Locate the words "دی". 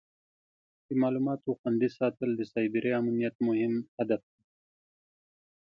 4.33-4.41